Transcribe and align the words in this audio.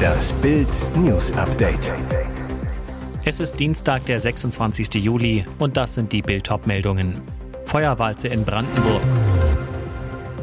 Das 0.00 0.32
Bild 0.34 0.68
News 0.96 1.32
Update. 1.32 1.92
Es 3.24 3.40
ist 3.40 3.60
Dienstag, 3.60 4.06
der 4.06 4.18
26. 4.18 4.94
Juli 4.94 5.44
und 5.58 5.76
das 5.76 5.94
sind 5.94 6.12
die 6.12 6.22
Bild 6.22 6.48
meldungen 6.66 7.20
Feuerwalze 7.66 8.28
in 8.28 8.44
Brandenburg. 8.44 9.02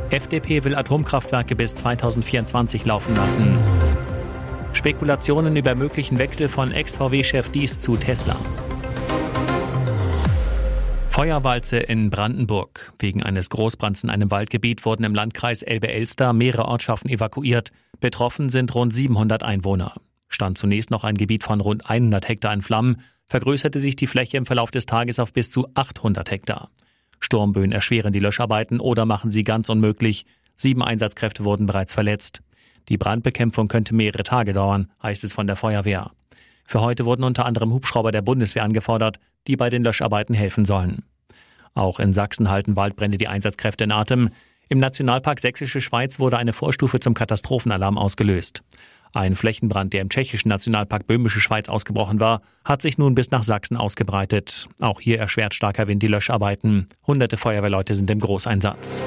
FDP 0.10 0.64
will 0.64 0.76
Atomkraftwerke 0.76 1.56
bis 1.56 1.76
2024 1.76 2.86
laufen 2.86 3.16
lassen. 3.16 3.58
Spekulationen 4.74 5.56
über 5.56 5.76
möglichen 5.76 6.18
Wechsel 6.18 6.48
von 6.48 6.72
Ex-VW-Chef 6.72 7.50
Dies 7.50 7.80
zu 7.80 7.98
Tesla. 7.98 8.38
Feuerwalze 11.18 11.78
in 11.78 12.12
Brandenburg. 12.12 12.94
Wegen 13.00 13.24
eines 13.24 13.50
Großbrands 13.50 14.04
in 14.04 14.12
einem 14.12 14.30
Waldgebiet 14.30 14.86
wurden 14.86 15.04
im 15.04 15.16
Landkreis 15.16 15.64
Elbe-Elster 15.64 16.32
mehrere 16.32 16.66
Ortschaften 16.66 17.10
evakuiert. 17.10 17.72
Betroffen 18.00 18.50
sind 18.50 18.76
rund 18.76 18.94
700 18.94 19.42
Einwohner. 19.42 19.96
Stand 20.30 20.60
zunächst 20.60 20.92
noch 20.92 21.04
ein 21.04 21.16
Gebiet 21.16 21.44
von 21.44 21.60
rund 21.60 21.90
100 21.90 22.30
Hektar 22.30 22.54
in 22.54 22.62
Flammen, 22.62 22.98
vergrößerte 23.26 23.80
sich 23.80 23.96
die 23.96 24.06
Fläche 24.06 24.38
im 24.38 24.46
Verlauf 24.46 24.70
des 24.70 24.86
Tages 24.86 25.18
auf 25.18 25.34
bis 25.34 25.50
zu 25.50 25.68
800 25.74 26.30
Hektar. 26.30 26.70
Sturmböen 27.20 27.72
erschweren 27.72 28.14
die 28.14 28.20
Löscharbeiten 28.20 28.80
oder 28.80 29.08
machen 29.08 29.32
sie 29.32 29.44
ganz 29.44 29.70
unmöglich. 29.70 30.28
Sieben 30.54 30.84
Einsatzkräfte 30.84 31.44
wurden 31.44 31.66
bereits 31.66 31.96
verletzt. 31.96 32.44
Die 32.90 32.98
Brandbekämpfung 32.98 33.70
könnte 33.70 33.96
mehrere 33.96 34.22
Tage 34.22 34.54
dauern, 34.54 34.92
heißt 35.02 35.24
es 35.24 35.34
von 35.34 35.48
der 35.48 35.56
Feuerwehr. 35.56 36.12
Für 36.64 36.82
heute 36.82 37.06
wurden 37.06 37.24
unter 37.24 37.48
anderem 37.48 37.74
Hubschrauber 37.74 38.12
der 38.12 38.22
Bundeswehr 38.22 38.64
angefordert, 38.64 39.20
die 39.48 39.56
bei 39.56 39.70
den 39.70 39.84
Löscharbeiten 39.84 40.36
helfen 40.36 40.66
sollen. 40.66 41.04
Auch 41.78 42.00
in 42.00 42.14
Sachsen 42.14 42.50
halten 42.50 42.76
Waldbrände 42.76 43.20
die 43.20 43.28
Einsatzkräfte 43.28 43.84
in 43.84 43.92
Atem. 43.92 44.32
Im 44.68 44.80
Nationalpark 44.80 45.40
Sächsische 45.40 45.80
Schweiz 45.80 46.20
wurde 46.20 46.38
eine 46.38 46.52
Vorstufe 46.52 47.00
zum 47.00 47.14
Katastrophenalarm 47.14 48.00
ausgelöst. 48.00 48.64
Ein 49.14 49.36
Flächenbrand, 49.36 49.94
der 49.94 50.02
im 50.02 50.10
tschechischen 50.10 50.50
Nationalpark 50.50 51.06
Böhmische 51.06 51.40
Schweiz 51.40 51.70
ausgebrochen 51.70 52.20
war, 52.20 52.42
hat 52.66 52.82
sich 52.82 52.98
nun 52.98 53.14
bis 53.14 53.30
nach 53.30 53.44
Sachsen 53.44 53.78
ausgebreitet. 53.78 54.68
Auch 54.80 55.00
hier 55.00 55.20
erschwert 55.20 55.54
starker 55.54 55.88
Wind 55.88 56.02
die 56.02 56.08
Löscharbeiten. 56.08 56.88
Hunderte 57.06 57.38
Feuerwehrleute 57.38 57.94
sind 57.94 58.10
im 58.10 58.20
Großeinsatz. 58.20 59.06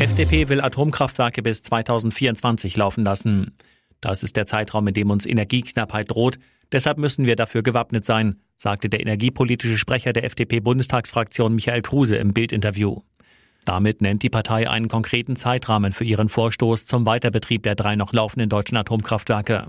FDP 0.00 0.48
will 0.48 0.60
Atomkraftwerke 0.60 1.42
bis 1.42 1.62
2024 1.62 2.76
laufen 2.76 3.04
lassen. 3.04 3.56
Das 4.00 4.24
ist 4.24 4.36
der 4.36 4.46
Zeitraum, 4.46 4.88
in 4.88 4.94
dem 4.94 5.10
uns 5.10 5.24
Energieknappheit 5.24 6.10
droht. 6.10 6.38
Deshalb 6.72 6.98
müssen 6.98 7.26
wir 7.26 7.36
dafür 7.36 7.62
gewappnet 7.62 8.04
sein, 8.04 8.40
sagte 8.58 8.88
der 8.88 9.00
energiepolitische 9.00 9.78
Sprecher 9.78 10.12
der 10.12 10.24
FDP-Bundestagsfraktion 10.24 11.54
Michael 11.54 11.80
Kruse 11.80 12.16
im 12.16 12.34
Bildinterview. 12.34 13.00
Damit 13.64 14.02
nennt 14.02 14.22
die 14.22 14.30
Partei 14.30 14.68
einen 14.68 14.88
konkreten 14.88 15.36
Zeitrahmen 15.36 15.92
für 15.92 16.04
ihren 16.04 16.28
Vorstoß 16.28 16.84
zum 16.84 17.06
Weiterbetrieb 17.06 17.62
der 17.62 17.76
drei 17.76 17.96
noch 17.96 18.12
laufenden 18.12 18.48
deutschen 18.48 18.76
Atomkraftwerke. 18.76 19.68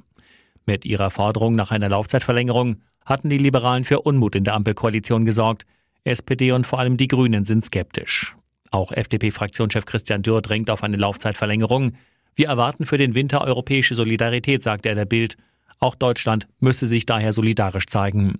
Mit 0.66 0.86
ihrer 0.86 1.12
Forderung 1.12 1.56
nach 1.56 1.72
einer 1.72 1.90
Laufzeitverlängerung 1.90 2.78
hatten 3.06 3.30
die 3.30 3.38
Liberalen 3.38 3.84
für 3.84 4.02
Unmut 4.02 4.36
in 4.36 4.44
der 4.44 4.56
Ampelkoalition 4.56 5.26
gesorgt. 5.26 5.66
SPD 6.04 6.52
und 6.52 6.66
vor 6.66 6.80
allem 6.80 6.98
die 6.98 7.08
Grünen 7.08 7.46
sind 7.46 7.66
skeptisch. 7.66 8.36
Auch 8.72 8.92
FDP-Fraktionschef 8.92 9.86
Christian 9.86 10.24
Dürr 10.24 10.42
drängt 10.42 10.70
auf 10.70 10.84
eine 10.84 10.98
Laufzeitverlängerung. 10.98 11.94
Wir 12.36 12.48
erwarten 12.48 12.86
für 12.86 12.98
den 12.98 13.16
Winter 13.16 13.42
europäische 13.42 13.96
Solidarität, 13.96 14.64
sagt 14.64 14.86
er 14.86 14.96
der 14.96 15.06
Bild. 15.06 15.38
Auch 15.80 15.96
Deutschland 15.96 16.48
müsse 16.60 16.88
sich 16.88 17.06
daher 17.06 17.34
solidarisch 17.34 17.88
zeigen. 17.88 18.40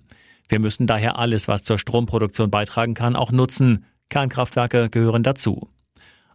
Wir 0.50 0.60
müssen 0.60 0.88
daher 0.88 1.18
alles, 1.18 1.48
was 1.48 1.64
zur 1.64 1.78
Stromproduktion 1.78 2.50
beitragen 2.50 2.96
kann, 2.96 3.16
auch 3.16 3.32
nutzen. 3.32 3.86
Kernkraftwerke 4.10 4.90
gehören 4.90 5.24
dazu. 5.24 5.70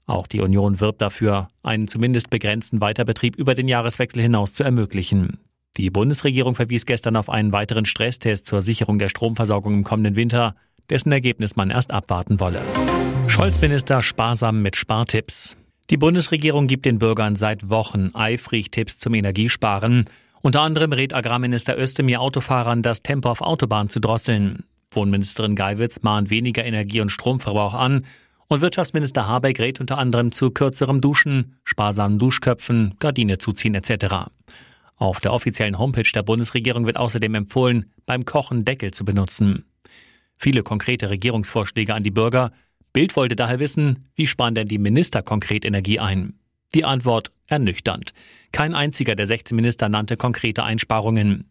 Auch 0.07 0.27
die 0.27 0.41
Union 0.41 0.81
wirbt 0.81 1.03
dafür, 1.03 1.49
einen 1.63 1.89
zumindest 1.89 2.31
begrenzten 2.31 2.81
Weiterbetrieb 2.81 3.37
über 3.37 3.55
den 3.55 3.69
Jahreswechsel 3.69 4.23
hinaus 4.23 4.55
zu 4.55 4.63
ermöglichen. 4.63 5.39
Die 5.77 5.91
Bundesregierung 5.91 6.55
verwies 6.55 6.87
gestern 6.87 7.17
auf 7.17 7.29
einen 7.29 7.53
weiteren 7.53 7.85
Stresstest 7.85 8.47
zur 8.47 8.63
Sicherung 8.63 9.01
der 9.01 9.09
Stromversorgung 9.09 9.75
im 9.75 9.85
kommenden 9.85 10.15
Winter, 10.15 10.55
dessen 10.89 11.11
Ergebnis 11.11 11.57
man 11.57 11.71
erst 11.71 11.91
abwarten 11.91 12.39
wolle. 12.39 12.63
Scholz-Minister 13.27 14.03
sparsam 14.03 14.63
mit 14.63 14.77
Spartipps. 14.77 15.57
Die 15.91 15.97
Bundesregierung 15.97 16.67
gibt 16.67 16.87
den 16.87 16.99
Bürgern 16.99 17.35
seit 17.35 17.69
Wochen 17.69 18.11
eifrig 18.15 18.71
Tipps 18.71 18.99
zum 18.99 19.15
Energiesparen. 19.15 20.05
Unter 20.45 20.61
anderem 20.61 20.93
rät 20.93 21.15
Agrarminister 21.15 21.79
Özdemir 21.79 22.21
Autofahrern, 22.21 22.83
das 22.83 23.03
Tempo 23.03 23.31
auf 23.31 23.41
Autobahn 23.41 23.89
zu 23.89 23.99
drosseln. 23.99 24.65
Wohnministerin 24.91 25.57
Geiwitz 25.57 26.03
mahnt 26.03 26.29
weniger 26.29 26.67
Energie- 26.67 27.01
und 27.01 27.09
Stromverbrauch 27.09 27.73
an. 27.73 28.05
Und 28.49 28.61
Wirtschaftsminister 28.61 29.27
Habeck 29.27 29.59
rät 29.59 29.81
unter 29.81 29.97
anderem 29.97 30.33
zu 30.33 30.51
kürzerem 30.51 31.01
Duschen, 31.01 31.57
sparsamen 31.65 32.19
Duschköpfen, 32.19 32.95
Gardine 32.99 33.39
zuziehen 33.39 33.75
etc. 33.75 34.29
Auf 34.97 35.19
der 35.21 35.33
offiziellen 35.33 35.79
Homepage 35.79 36.13
der 36.15 36.23
Bundesregierung 36.23 36.85
wird 36.85 36.99
außerdem 36.99 37.35
empfohlen, 37.37 37.91
beim 38.05 38.27
Kochen 38.27 38.67
Deckel 38.67 38.91
zu 38.91 39.07
benutzen. 39.07 39.65
Viele 40.37 40.63
konkrete 40.63 41.09
Regierungsvorschläge 41.09 41.95
an 41.95 42.03
die 42.03 42.11
Bürger. 42.11 42.53
Bild 42.93 43.17
wollte 43.17 43.35
daher 43.35 43.61
wissen, 43.61 44.11
wie 44.15 44.27
sparen 44.27 44.55
denn 44.55 44.69
die 44.69 44.77
Minister 44.77 45.23
konkret 45.23 45.65
Energie 45.65 46.01
ein? 46.01 46.35
Die 46.75 46.85
Antwort 46.85 47.31
ernüchternd. 47.47 48.13
Kein 48.55 48.77
einziger 48.77 49.17
der 49.17 49.27
16 49.27 49.57
Minister 49.57 49.89
nannte 49.89 50.17
konkrete 50.17 50.63
Einsparungen. 50.63 51.47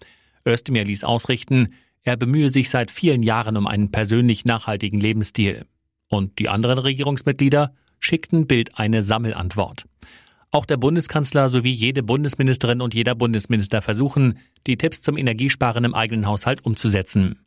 Özdemir 0.48 0.86
ließ 0.86 1.04
ausrichten, 1.04 1.74
er 2.04 2.16
bemühe 2.16 2.48
sich 2.48 2.70
seit 2.70 2.92
vielen 2.92 3.24
Jahren 3.24 3.58
um 3.58 3.68
einen 3.68 3.92
persönlich 3.92 4.46
nachhaltigen 4.46 5.02
Lebensstil. 5.02 5.66
Und 6.08 6.40
die 6.40 6.48
anderen 6.48 6.80
Regierungsmitglieder 6.80 7.74
schickten 8.00 8.48
Bild 8.48 8.80
eine 8.80 9.04
Sammelantwort. 9.04 9.84
Auch 10.52 10.66
der 10.66 10.78
Bundeskanzler 10.78 11.50
sowie 11.50 11.74
jede 11.74 12.04
Bundesministerin 12.04 12.80
und 12.80 12.94
jeder 12.94 13.16
Bundesminister 13.16 13.82
versuchen, 13.82 14.40
die 14.66 14.78
Tipps 14.78 15.02
zum 15.02 15.18
Energiesparen 15.18 15.84
im 15.84 15.96
eigenen 15.96 16.26
Haushalt 16.26 16.66
umzusetzen. 16.66 17.38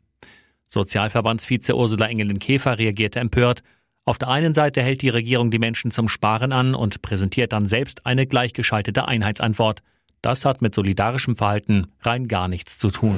Sozialverbandsvize 0.67 1.75
Ursula 1.75 2.07
Engelin-Käfer 2.07 2.77
reagierte 2.77 3.19
empört 3.19 3.63
auf 4.07 4.17
der 4.17 4.29
einen 4.29 4.53
Seite 4.53 4.81
hält 4.81 5.01
die 5.01 5.09
Regierung 5.09 5.51
die 5.51 5.59
Menschen 5.59 5.91
zum 5.91 6.07
Sparen 6.07 6.53
an 6.53 6.75
und 6.75 7.01
präsentiert 7.01 7.51
dann 7.51 7.65
selbst 7.65 8.05
eine 8.05 8.25
gleichgeschaltete 8.25 9.05
Einheitsantwort. 9.05 9.81
Das 10.21 10.45
hat 10.45 10.61
mit 10.61 10.73
solidarischem 10.73 11.35
Verhalten 11.35 11.87
rein 12.03 12.29
gar 12.29 12.47
nichts 12.47 12.77
zu 12.77 12.89
tun. 12.89 13.17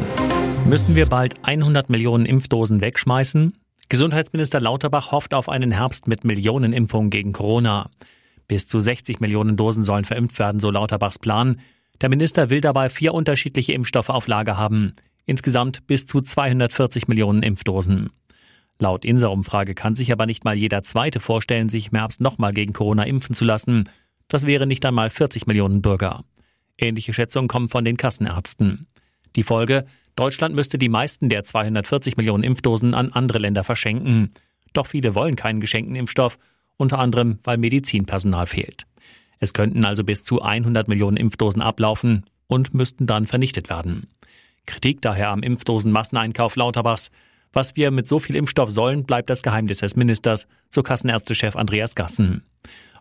Müssen 0.65 0.95
wir 0.95 1.05
bald 1.05 1.35
100 1.47 1.91
Millionen 1.91 2.25
Impfdosen 2.25 2.81
wegschmeißen? 2.81 3.53
Gesundheitsminister 3.87 4.59
Lauterbach 4.59 5.11
hofft 5.11 5.35
auf 5.35 5.47
einen 5.47 5.71
Herbst 5.71 6.07
mit 6.07 6.23
Millionen 6.23 6.73
Impfungen 6.73 7.11
gegen 7.11 7.33
Corona. 7.33 7.91
Bis 8.47 8.67
zu 8.67 8.79
60 8.79 9.19
Millionen 9.19 9.57
Dosen 9.57 9.83
sollen 9.83 10.05
verimpft 10.05 10.39
werden, 10.39 10.59
so 10.59 10.71
Lauterbachs 10.71 11.19
Plan. 11.19 11.61
Der 12.01 12.09
Minister 12.09 12.49
will 12.49 12.61
dabei 12.61 12.89
vier 12.89 13.13
unterschiedliche 13.13 13.73
Impfstoffe 13.73 14.09
auf 14.09 14.25
Lager 14.25 14.57
haben. 14.57 14.95
Insgesamt 15.27 15.85
bis 15.85 16.07
zu 16.07 16.19
240 16.19 17.07
Millionen 17.07 17.43
Impfdosen. 17.43 18.09
Laut 18.79 19.03
INSA-Umfrage 19.03 19.75
kann 19.75 19.95
sich 19.95 20.11
aber 20.11 20.25
nicht 20.25 20.45
mal 20.45 20.55
jeder 20.55 20.83
Zweite 20.83 21.19
vorstellen, 21.19 21.69
sich 21.69 21.91
im 21.91 21.97
Herbst 21.97 22.21
nochmal 22.21 22.53
gegen 22.53 22.73
Corona 22.73 23.03
impfen 23.03 23.35
zu 23.35 23.43
lassen. 23.43 23.89
Das 24.29 24.45
wäre 24.45 24.65
nicht 24.65 24.85
einmal 24.85 25.09
40 25.09 25.47
Millionen 25.47 25.81
Bürger. 25.81 26.23
Ähnliche 26.77 27.13
Schätzungen 27.13 27.49
kommen 27.49 27.67
von 27.67 27.83
den 27.83 27.97
Kassenärzten. 27.97 28.87
Die 29.35 29.43
Folge, 29.43 29.85
Deutschland 30.15 30.55
müsste 30.55 30.77
die 30.77 30.89
meisten 30.89 31.29
der 31.29 31.43
240 31.43 32.15
Millionen 32.15 32.43
Impfdosen 32.43 32.93
an 32.93 33.11
andere 33.11 33.39
Länder 33.39 33.63
verschenken. 33.63 34.33
Doch 34.73 34.87
viele 34.87 35.13
wollen 35.13 35.35
keinen 35.35 35.59
geschenkten 35.59 35.95
Impfstoff, 35.95 36.39
unter 36.77 36.99
anderem 36.99 37.39
weil 37.43 37.57
Medizinpersonal 37.57 38.47
fehlt. 38.47 38.85
Es 39.39 39.53
könnten 39.53 39.83
also 39.85 40.03
bis 40.03 40.23
zu 40.23 40.41
100 40.41 40.87
Millionen 40.87 41.17
Impfdosen 41.17 41.61
ablaufen 41.61 42.25
und 42.47 42.73
müssten 42.73 43.07
dann 43.07 43.27
vernichtet 43.27 43.69
werden. 43.69 44.07
Kritik 44.65 45.01
daher 45.01 45.29
am 45.29 45.41
Impfdosenmasseneinkauf 45.41 46.55
Lauterbachs. 46.55 47.11
Was 47.51 47.75
wir 47.75 47.89
mit 47.91 48.07
so 48.07 48.19
viel 48.19 48.35
Impfstoff 48.35 48.69
sollen, 48.69 49.05
bleibt 49.05 49.29
das 49.29 49.41
Geheimnis 49.41 49.79
des 49.79 49.95
Ministers, 49.95 50.47
so 50.69 50.83
Kassenärztechef 50.83 51.55
Andreas 51.55 51.95
Gassen. 51.95 52.43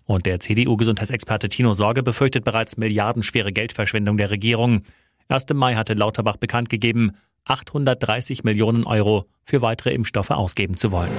Und 0.05 0.25
der 0.25 0.41
CDU-Gesundheitsexperte 0.41 1.51
Tino 1.51 1.75
Sorge 1.75 2.03
befürchtet 2.03 2.45
bereits 2.45 2.79
milliardenschwere 2.79 3.53
Geldverschwendung 3.53 4.17
der 4.17 4.31
Regierung. 4.31 4.83
Erst 5.29 5.51
im 5.51 5.59
Mai 5.59 5.75
hatte 5.75 5.93
Lauterbach 5.93 6.39
bekannt 6.39 6.71
gegeben, 6.71 7.13
830 7.45 8.43
Millionen 8.43 8.85
Euro 8.85 9.27
für 9.43 9.61
weitere 9.61 9.91
Impfstoffe 9.93 10.31
ausgeben 10.31 10.79
zu 10.79 10.93
wollen. 10.93 11.13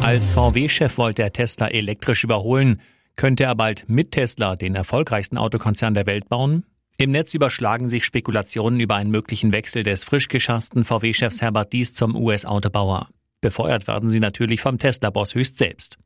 Als 0.00 0.30
VW-Chef 0.30 0.98
wollte 0.98 1.22
er 1.22 1.32
Tesla 1.32 1.68
elektrisch 1.68 2.24
überholen. 2.24 2.82
Könnte 3.16 3.44
er 3.44 3.54
bald 3.54 3.88
mit 3.88 4.10
Tesla 4.10 4.56
den 4.56 4.74
erfolgreichsten 4.74 5.38
Autokonzern 5.38 5.94
der 5.94 6.06
Welt 6.06 6.28
bauen? 6.28 6.64
Im 6.96 7.10
Netz 7.10 7.34
überschlagen 7.34 7.88
sich 7.88 8.04
Spekulationen 8.04 8.78
über 8.78 8.94
einen 8.94 9.10
möglichen 9.10 9.52
Wechsel 9.52 9.82
des 9.82 10.04
frisch 10.04 10.28
geschassten 10.28 10.84
VW-Chefs 10.84 11.42
Herbert 11.42 11.72
Dies 11.72 11.92
zum 11.92 12.14
US-Autobauer. 12.14 13.08
Befeuert 13.40 13.88
werden 13.88 14.10
sie 14.10 14.20
natürlich 14.20 14.60
vom 14.60 14.78
Tesla-Boss 14.78 15.34
höchst 15.34 15.58
selbst. 15.58 15.98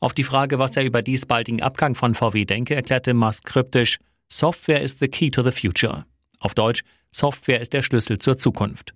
Auf 0.00 0.14
die 0.14 0.24
Frage, 0.24 0.58
was 0.58 0.76
er 0.76 0.84
über 0.84 1.02
dies 1.02 1.26
baldigen 1.26 1.60
Abgang 1.60 1.94
von 1.94 2.14
VW 2.14 2.46
denke, 2.46 2.74
erklärte 2.74 3.12
Musk 3.12 3.44
kryptisch, 3.44 3.98
Software 4.28 4.80
is 4.80 4.98
the 4.98 5.08
key 5.08 5.30
to 5.30 5.42
the 5.42 5.50
future. 5.50 6.06
Auf 6.38 6.54
Deutsch, 6.54 6.84
Software 7.10 7.60
ist 7.60 7.74
der 7.74 7.82
Schlüssel 7.82 8.18
zur 8.18 8.38
Zukunft. 8.38 8.94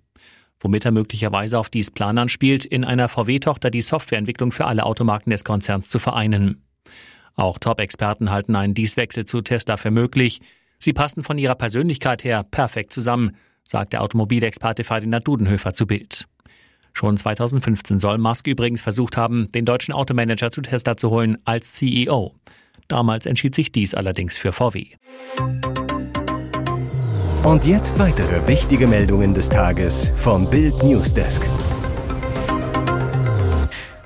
Womit 0.59 0.85
er 0.85 0.91
möglicherweise 0.91 1.59
auf 1.59 1.69
dies 1.69 1.91
Plan 1.91 2.17
anspielt, 2.17 2.65
in 2.65 2.83
einer 2.83 3.07
VW-Tochter 3.07 3.69
die 3.69 3.83
Softwareentwicklung 3.83 4.51
für 4.51 4.65
alle 4.65 4.83
Automarken 4.83 5.29
des 5.29 5.43
Konzerns 5.43 5.89
zu 5.89 5.99
vereinen. 5.99 6.63
Auch 7.35 7.59
Top-Experten 7.59 8.31
halten 8.31 8.55
einen 8.55 8.73
Dieswechsel 8.73 9.25
zu 9.25 9.41
Tesla 9.41 9.77
für 9.77 9.91
möglich. 9.91 10.41
Sie 10.77 10.93
passen 10.93 11.23
von 11.23 11.37
ihrer 11.37 11.55
Persönlichkeit 11.55 12.23
her 12.23 12.43
perfekt 12.43 12.93
zusammen, 12.93 13.35
sagt 13.63 13.93
der 13.93 14.01
Automobilexperte 14.01 14.83
Ferdinand 14.83 15.27
Dudenhöfer 15.27 15.73
zu 15.73 15.87
Bild. 15.87 16.25
Schon 16.93 17.17
2015 17.17 17.99
soll 17.99 18.17
Musk 18.17 18.47
übrigens 18.47 18.81
versucht 18.81 19.17
haben, 19.17 19.51
den 19.51 19.65
deutschen 19.65 19.93
Automanager 19.93 20.49
zu 20.51 20.61
Tesla 20.61 20.95
zu 20.95 21.09
holen 21.09 21.37
als 21.43 21.73
CEO. 21.73 22.33
Damals 22.87 23.25
entschied 23.25 23.55
sich 23.55 23.71
dies 23.71 23.93
allerdings 23.93 24.37
für 24.37 24.53
VW. 24.53 24.87
Und 27.43 27.65
jetzt 27.65 27.99
weitere 27.99 28.47
wichtige 28.47 28.87
Meldungen 28.87 29.33
des 29.33 29.49
Tages 29.49 30.11
vom 30.15 30.49
Bild 30.49 30.81
Newsdesk. 30.83 31.47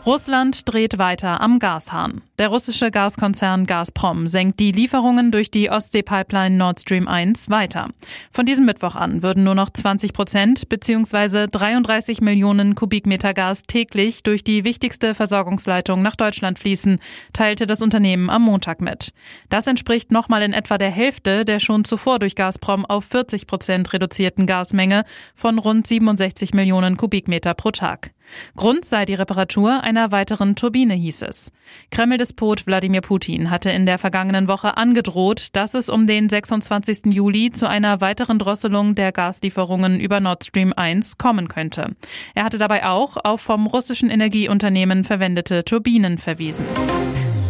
Russland 0.10 0.68
dreht 0.68 0.98
weiter 0.98 1.40
am 1.40 1.60
Gashahn. 1.60 2.24
Der 2.40 2.48
russische 2.48 2.90
Gaskonzern 2.90 3.68
Gazprom 3.68 4.28
senkt 4.28 4.60
die 4.60 4.72
Lieferungen 4.72 5.32
durch 5.32 5.52
die 5.52 5.70
Ostsee-Pipeline 5.70 6.58
Nord 6.58 6.80
Stream 6.80 7.08
1 7.08 7.52
weiter. 7.52 7.90
Von 8.32 8.48
diesem 8.48 8.66
Mittwoch 8.66 8.96
an 8.96 9.22
würden 9.22 9.44
nur 9.44 9.54
noch 9.54 9.70
20 9.70 10.14
Prozent 10.14 10.68
bzw. 10.68 11.46
33 11.52 12.22
Millionen 12.22 12.74
Kubikmeter 12.74 13.36
Gas 13.36 13.62
täglich 13.68 14.24
durch 14.24 14.44
die 14.44 14.64
wichtigste 14.64 15.14
Versorgungsleitung 15.14 16.02
nach 16.02 16.16
Deutschland 16.16 16.58
fließen, 16.58 16.98
teilte 17.32 17.68
das 17.68 17.84
Unternehmen 17.84 18.32
am 18.32 18.42
Montag 18.42 18.82
mit. 18.82 19.14
Das 19.50 19.68
entspricht 19.68 20.12
nochmal 20.12 20.42
in 20.42 20.54
etwa 20.54 20.80
der 20.80 20.90
Hälfte 20.90 21.46
der 21.46 21.60
schon 21.60 21.86
zuvor 21.86 22.18
durch 22.18 22.34
Gazprom 22.34 22.84
auf 22.84 23.06
40 23.06 23.46
Prozent 23.46 23.94
reduzierten 23.94 24.48
Gasmenge 24.48 25.04
von 25.36 25.60
rund 25.60 25.86
67 25.86 26.56
Millionen 26.56 26.98
Kubikmeter 26.98 27.54
pro 27.54 27.70
Tag. 27.70 28.10
Grund 28.56 28.86
sei 28.86 29.06
die 29.06 29.14
Reparatur 29.14 29.84
einer 29.84 30.12
weiteren 30.12 30.56
Turbine, 30.56 30.94
hieß 30.94 31.24
es. 31.24 31.52
Kreml-Despot 31.92 32.68
Wladimir 32.68 33.02
Putin 33.02 33.50
hatte 33.52 33.70
in 33.72 33.86
der 33.86 34.00
vergangenen 34.00 34.48
Woche 34.48 34.78
angedroht, 34.78 35.50
dass 35.54 35.74
es 35.74 35.90
um 35.90 36.08
den 36.08 36.30
26. 36.30 37.06
Juli 37.14 37.52
zu 37.52 37.68
einer 37.68 38.02
weiteren 38.02 38.40
Drosselung 38.40 38.96
der 38.96 39.12
Gaslieferungen 39.12 40.00
über 40.00 40.20
Nord 40.20 40.46
Stream 40.46 40.74
1 40.76 41.18
kommen 41.18 41.48
könnte. 41.48 41.96
Er 42.36 42.44
hatte 42.44 42.58
dabei 42.58 42.86
auch 42.86 43.18
auf 43.24 43.42
vom 43.42 43.68
russischen 43.68 44.10
Energieunternehmen 44.10 45.04
verwendete 45.04 45.64
Turbinen 45.64 46.18
verwiesen. 46.18 46.66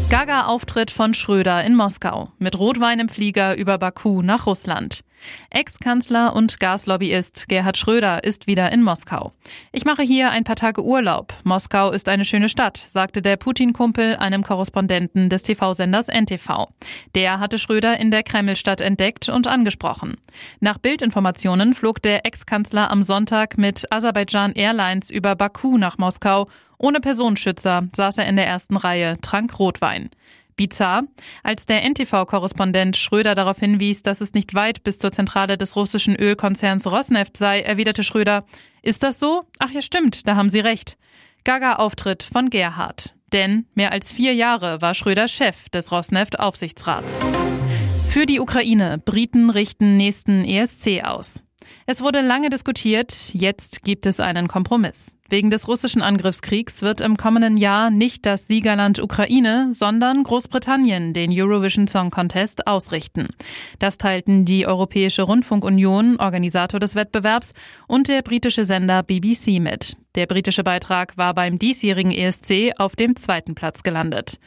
Gaga-Auftritt 0.09 0.89
von 0.89 1.13
Schröder 1.13 1.63
in 1.63 1.75
Moskau 1.75 2.29
mit 2.39 2.57
Rotwein 2.57 2.99
im 2.99 3.09
Flieger 3.09 3.55
über 3.55 3.77
Baku 3.77 4.23
nach 4.23 4.47
Russland. 4.47 5.01
Ex-Kanzler 5.49 6.35
und 6.35 6.59
Gaslobbyist 6.59 7.49
Gerhard 7.49 7.77
Schröder 7.77 8.23
ist 8.23 8.47
wieder 8.47 8.71
in 8.71 8.83
Moskau. 8.83 9.33
Ich 9.71 9.85
mache 9.85 10.03
hier 10.03 10.31
ein 10.31 10.43
paar 10.43 10.55
Tage 10.55 10.83
Urlaub. 10.83 11.33
Moskau 11.43 11.91
ist 11.91 12.09
eine 12.09 12.25
schöne 12.25 12.49
Stadt, 12.49 12.77
sagte 12.77 13.21
der 13.21 13.37
Putin-Kumpel 13.37 14.15
einem 14.17 14.43
Korrespondenten 14.43 15.29
des 15.29 15.43
TV-Senders 15.43 16.07
NTV. 16.07 16.67
Der 17.15 17.39
hatte 17.39 17.57
Schröder 17.57 17.99
in 17.99 18.11
der 18.11 18.23
Kremlstadt 18.23 18.81
entdeckt 18.81 19.29
und 19.29 19.47
angesprochen. 19.47 20.17
Nach 20.59 20.77
Bildinformationen 20.77 21.73
flog 21.73 22.01
der 22.01 22.25
Ex-Kanzler 22.25 22.91
am 22.91 23.03
Sonntag 23.03 23.57
mit 23.57 23.91
Aserbaidschan 23.91 24.53
Airlines 24.53 25.09
über 25.09 25.35
Baku 25.35 25.77
nach 25.77 25.97
Moskau 25.97 26.47
ohne 26.81 27.01
Personenschützer 27.01 27.89
saß 27.93 28.19
er 28.19 28.27
in 28.27 28.37
der 28.37 28.47
ersten 28.47 28.77
Reihe, 28.77 29.19
trank 29.21 29.59
Rotwein. 29.59 30.09
Bizarr. 30.59 31.03
Als 31.41 31.67
der 31.67 31.89
NTV-Korrespondent 31.89 32.97
Schröder 32.97 33.33
darauf 33.33 33.59
hinwies, 33.59 34.03
dass 34.03 34.19
es 34.19 34.33
nicht 34.33 34.53
weit 34.55 34.83
bis 34.83 34.99
zur 34.99 35.09
Zentrale 35.13 35.57
des 35.57 35.77
russischen 35.77 36.17
Ölkonzerns 36.17 36.85
Rosneft 36.85 37.37
sei, 37.37 37.61
erwiderte 37.61 38.03
Schröder, 38.03 38.43
ist 38.83 39.03
das 39.03 39.19
so? 39.19 39.45
Ach 39.57 39.71
ja, 39.71 39.81
stimmt, 39.81 40.27
da 40.27 40.35
haben 40.35 40.49
Sie 40.49 40.59
recht. 40.59 40.97
Gaga-Auftritt 41.45 42.23
von 42.23 42.49
Gerhard. 42.49 43.15
Denn 43.31 43.67
mehr 43.73 43.93
als 43.93 44.11
vier 44.11 44.33
Jahre 44.33 44.81
war 44.81 44.95
Schröder 44.95 45.29
Chef 45.29 45.69
des 45.69 45.93
Rosneft-Aufsichtsrats. 45.93 47.21
Für 48.09 48.25
die 48.25 48.41
Ukraine. 48.41 48.97
Briten 48.97 49.49
richten 49.49 49.95
nächsten 49.95 50.43
ESC 50.43 51.05
aus. 51.05 51.41
Es 51.85 52.01
wurde 52.01 52.19
lange 52.19 52.49
diskutiert, 52.49 53.33
jetzt 53.33 53.83
gibt 53.83 54.05
es 54.05 54.19
einen 54.19 54.49
Kompromiss. 54.49 55.15
Wegen 55.31 55.51
des 55.51 55.67
russischen 55.67 56.01
Angriffskriegs 56.01 56.81
wird 56.81 57.01
im 57.01 57.15
kommenden 57.15 57.55
Jahr 57.55 57.91
nicht 57.91 58.25
das 58.25 58.47
Siegerland 58.47 58.99
Ukraine, 58.99 59.69
sondern 59.71 60.23
Großbritannien 60.23 61.13
den 61.13 61.31
Eurovision 61.31 61.87
Song 61.87 62.09
Contest 62.09 62.65
ausrichten. 62.65 63.27
Das 63.77 63.99
teilten 63.99 64.45
die 64.45 64.65
Europäische 64.65 65.21
Rundfunkunion, 65.21 66.19
Organisator 66.19 66.79
des 66.79 66.95
Wettbewerbs, 66.95 67.53
und 67.87 68.07
der 68.07 68.23
britische 68.23 68.65
Sender 68.65 69.03
BBC 69.03 69.59
mit. 69.59 69.97
Der 70.15 70.25
britische 70.25 70.63
Beitrag 70.63 71.15
war 71.17 71.35
beim 71.35 71.59
diesjährigen 71.59 72.11
ESC 72.11 72.73
auf 72.77 72.95
dem 72.95 73.15
zweiten 73.15 73.53
Platz 73.53 73.83
gelandet. 73.83 74.39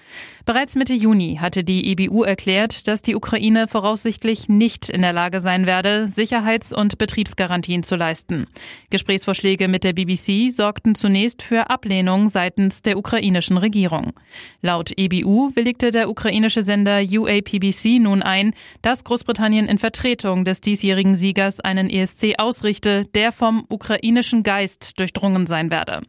Bereits 0.45 0.75
Mitte 0.75 0.93
Juni 0.93 1.39
hatte 1.41 1.63
die 1.63 1.93
EBU 1.93 2.25
erklärt, 2.25 2.89
dass 2.89 3.01
die 3.01 3.15
Ukraine 3.15 3.69
voraussichtlich 3.69 4.49
nicht 4.49 4.91
in 4.91 5.03
der 5.03 5.13
Lage 5.13 5.39
sein 5.39 5.65
werde, 5.65 6.09
Sicherheits- 6.11 6.73
und 6.73 6.99
Betriebsgarantien 6.99 7.85
zu 7.85 7.95
leisten. 7.95 8.49
Gesprächsvorschläge 8.91 9.69
mit 9.69 9.85
der 9.85 9.93
BBC 9.93 10.51
sorgten 10.51 10.72
zunächst 10.95 11.43
für 11.43 11.71
Ablehnung 11.71 12.29
seitens 12.29 12.83
der 12.83 12.99
ukrainischen 12.99 13.57
Regierung. 13.57 14.13
Laut 14.61 14.93
EBU 14.97 15.51
willigte 15.55 15.91
der 15.91 16.09
ukrainische 16.09 16.63
Sender 16.63 17.01
UAPBC 17.01 18.01
nun 18.01 18.23
ein, 18.23 18.55
dass 18.83 19.05
Großbritannien 19.05 19.67
in 19.67 19.79
Vertretung 19.79 20.45
des 20.45 20.61
diesjährigen 20.61 21.17
Siegers 21.17 21.61
einen 21.61 21.91
ESC 21.91 22.35
ausrichte, 22.39 23.07
der 23.15 23.33
vom 23.33 23.65
ukrainischen 23.69 24.43
Geist 24.43 24.99
durchdrungen 24.99 25.47
sein 25.47 25.71
werde. 25.71 26.03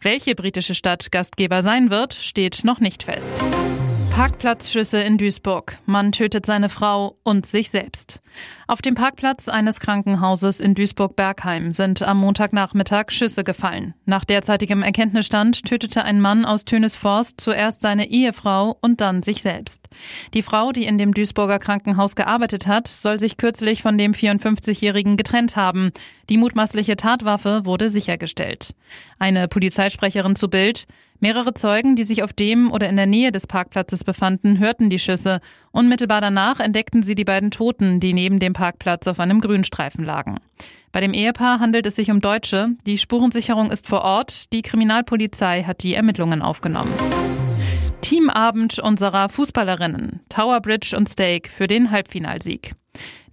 Welche 0.00 0.34
britische 0.34 0.74
Stadt 0.74 1.10
Gastgeber 1.10 1.62
sein 1.62 1.90
wird, 1.90 2.14
steht 2.14 2.64
noch 2.64 2.80
nicht 2.80 3.02
fest. 3.02 3.42
Parkplatzschüsse 4.16 4.98
in 5.02 5.18
Duisburg. 5.18 5.78
Man 5.84 6.10
tötet 6.10 6.46
seine 6.46 6.70
Frau 6.70 7.18
und 7.22 7.44
sich 7.44 7.68
selbst. 7.68 8.22
Auf 8.66 8.80
dem 8.80 8.94
Parkplatz 8.94 9.46
eines 9.46 9.78
Krankenhauses 9.78 10.58
in 10.58 10.74
Duisburg-Bergheim 10.74 11.72
sind 11.72 12.02
am 12.02 12.20
Montagnachmittag 12.20 13.10
Schüsse 13.10 13.44
gefallen. 13.44 13.92
Nach 14.06 14.24
derzeitigem 14.24 14.82
Erkenntnisstand 14.82 15.66
tötete 15.66 16.02
ein 16.02 16.22
Mann 16.22 16.46
aus 16.46 16.64
Tönesforst 16.64 17.38
zuerst 17.42 17.82
seine 17.82 18.08
Ehefrau 18.08 18.78
und 18.80 19.02
dann 19.02 19.22
sich 19.22 19.42
selbst. 19.42 19.86
Die 20.32 20.40
Frau, 20.40 20.72
die 20.72 20.86
in 20.86 20.96
dem 20.96 21.12
Duisburger 21.12 21.58
Krankenhaus 21.58 22.16
gearbeitet 22.16 22.66
hat, 22.66 22.88
soll 22.88 23.20
sich 23.20 23.36
kürzlich 23.36 23.82
von 23.82 23.98
dem 23.98 24.12
54-Jährigen 24.12 25.18
getrennt 25.18 25.56
haben. 25.56 25.92
Die 26.30 26.38
mutmaßliche 26.38 26.96
Tatwaffe 26.96 27.66
wurde 27.66 27.90
sichergestellt. 27.90 28.74
Eine 29.18 29.46
Polizeisprecherin 29.46 30.36
zu 30.36 30.48
Bild 30.48 30.86
Mehrere 31.20 31.54
Zeugen, 31.54 31.96
die 31.96 32.04
sich 32.04 32.22
auf 32.22 32.32
dem 32.32 32.70
oder 32.70 32.88
in 32.88 32.96
der 32.96 33.06
Nähe 33.06 33.32
des 33.32 33.46
Parkplatzes 33.46 34.04
befanden, 34.04 34.58
hörten 34.58 34.90
die 34.90 34.98
Schüsse. 34.98 35.40
Unmittelbar 35.72 36.20
danach 36.20 36.60
entdeckten 36.60 37.02
sie 37.02 37.14
die 37.14 37.24
beiden 37.24 37.50
Toten, 37.50 38.00
die 38.00 38.12
neben 38.12 38.38
dem 38.38 38.52
Parkplatz 38.52 39.06
auf 39.06 39.20
einem 39.20 39.40
Grünstreifen 39.40 40.04
lagen. 40.04 40.36
Bei 40.92 41.00
dem 41.00 41.12
Ehepaar 41.12 41.60
handelt 41.60 41.86
es 41.86 41.96
sich 41.96 42.10
um 42.10 42.20
Deutsche. 42.20 42.70
Die 42.86 42.98
Spurensicherung 42.98 43.70
ist 43.70 43.86
vor 43.86 44.02
Ort. 44.02 44.52
Die 44.52 44.62
Kriminalpolizei 44.62 45.62
hat 45.64 45.82
die 45.82 45.94
Ermittlungen 45.94 46.42
aufgenommen. 46.42 46.92
Teamabend 48.00 48.78
unserer 48.78 49.28
Fußballerinnen. 49.28 50.20
Tower 50.28 50.60
Bridge 50.60 50.94
und 50.96 51.08
Steak 51.08 51.48
für 51.48 51.66
den 51.66 51.90
Halbfinalsieg. 51.90 52.72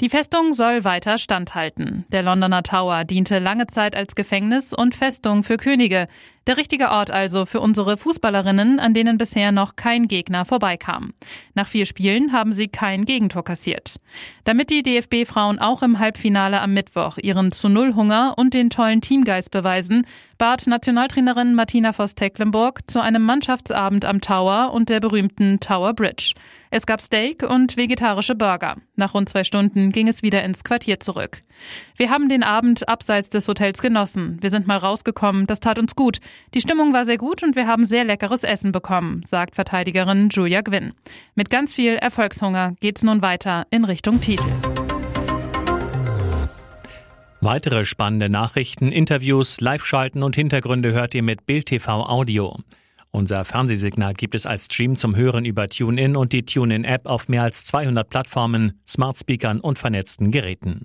Die 0.01 0.09
Festung 0.09 0.53
soll 0.53 0.83
weiter 0.83 1.17
standhalten. 1.17 2.05
Der 2.11 2.23
Londoner 2.23 2.63
Tower 2.63 3.03
diente 3.05 3.39
lange 3.39 3.67
Zeit 3.67 3.95
als 3.95 4.15
Gefängnis 4.15 4.73
und 4.73 4.95
Festung 4.95 5.43
für 5.43 5.57
Könige. 5.57 6.07
Der 6.45 6.57
richtige 6.57 6.89
Ort 6.89 7.09
also 7.09 7.45
für 7.45 7.61
unsere 7.61 7.95
Fußballerinnen, 7.95 8.79
an 8.79 8.93
denen 8.93 9.17
bisher 9.17 9.53
noch 9.53 9.77
kein 9.77 10.07
Gegner 10.07 10.43
vorbeikam. 10.43 11.13
Nach 11.53 11.67
vier 11.67 11.85
Spielen 11.85 12.33
haben 12.33 12.51
sie 12.51 12.67
kein 12.67 13.05
Gegentor 13.05 13.45
kassiert. 13.45 13.99
Damit 14.43 14.69
die 14.69 14.83
DFB-Frauen 14.83 15.59
auch 15.59 15.83
im 15.83 15.99
Halbfinale 15.99 16.59
am 16.59 16.73
Mittwoch 16.73 17.17
ihren 17.17 17.53
zu 17.53 17.69
Null 17.69 17.95
Hunger 17.95 18.33
und 18.37 18.53
den 18.53 18.69
tollen 18.69 18.99
Teamgeist 18.99 19.51
beweisen, 19.51 20.05
bat 20.37 20.67
Nationaltrainerin 20.67 21.55
Martina 21.55 21.93
Voss-Tecklenburg 21.93 22.81
zu 22.91 22.99
einem 22.99 23.23
Mannschaftsabend 23.23 24.03
am 24.03 24.19
Tower 24.19 24.73
und 24.73 24.89
der 24.89 24.99
berühmten 24.99 25.61
Tower 25.61 25.93
Bridge. 25.93 26.33
Es 26.75 26.87
gab 26.87 27.01
Steak 27.01 27.43
und 27.43 27.77
vegetarische 27.77 28.33
Burger. 28.33 28.77
Nach 28.95 29.13
rund 29.13 29.29
zwei 29.29 29.43
Stunden 29.43 29.91
ging 29.91 30.07
es 30.07 30.23
wieder 30.23 30.43
ins 30.43 30.63
Quartier 30.63 30.99
zurück. 30.99 31.43
Wir 31.97 32.09
haben 32.09 32.29
den 32.29 32.41
Abend 32.41 32.89
abseits 32.89 33.29
des 33.29 33.47
Hotels 33.47 33.79
genossen. 33.79 34.39
Wir 34.41 34.49
sind 34.49 34.65
mal 34.65 34.77
rausgekommen, 34.77 35.45
das 35.45 35.59
tat 35.59 35.77
uns 35.77 35.95
gut. 35.95 36.17
Die 36.55 36.61
Stimmung 36.61 36.91
war 36.91 37.05
sehr 37.05 37.19
gut 37.19 37.43
und 37.43 37.55
wir 37.55 37.67
haben 37.67 37.85
sehr 37.85 38.03
leckeres 38.03 38.43
Essen 38.43 38.71
bekommen, 38.71 39.21
sagt 39.27 39.53
Verteidigerin 39.53 40.29
Julia 40.29 40.61
Gwynn. 40.61 40.93
Mit 41.35 41.51
ganz 41.51 41.75
viel 41.75 41.93
Erfolgshunger 41.93 42.73
geht's 42.79 43.03
nun 43.03 43.21
weiter 43.21 43.67
in 43.69 43.85
Richtung 43.85 44.19
Titel. 44.19 44.49
Weitere 47.39 47.85
spannende 47.85 48.29
Nachrichten, 48.29 48.91
Interviews, 48.91 49.61
Live-Schalten 49.61 50.23
und 50.23 50.35
Hintergründe 50.35 50.91
hört 50.91 51.13
ihr 51.13 51.21
mit 51.21 51.45
Bild 51.45 51.67
TV 51.67 52.03
Audio. 52.03 52.57
Unser 53.15 53.45
Fernsehsignal 53.45 54.13
gibt 54.15 54.33
es 54.33 54.47
als 54.47 54.65
Stream 54.65 54.95
zum 54.95 55.15
Hören 55.15 55.45
über 55.45 55.69
TuneIn 55.69 56.15
und 56.15 56.33
die 56.33 56.45
TuneIn-App 56.45 57.05
auf 57.05 57.29
mehr 57.29 57.43
als 57.43 57.63
200 57.65 58.09
Plattformen, 58.09 58.81
Smartspeakern 58.87 59.59
und 59.59 59.77
vernetzten 59.77 60.31
Geräten. 60.31 60.81